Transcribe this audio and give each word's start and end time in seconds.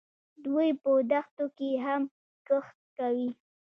دوی 0.45 0.69
په 0.81 0.91
دښتو 1.11 1.45
کې 1.57 1.69
هم 1.85 2.01
کښت 2.47 2.77
کوي. 2.97 3.29